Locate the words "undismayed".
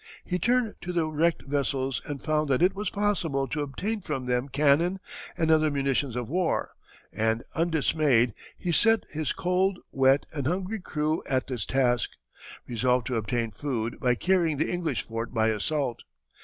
7.53-8.33